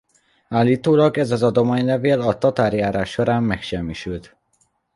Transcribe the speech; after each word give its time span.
Állítólag 0.47 1.17
ez 1.17 1.31
az 1.31 1.43
adománylevél 1.43 2.21
a 2.21 2.37
tatárjárás 2.37 3.09
során 3.11 3.43
megsemmisült. 3.43 4.35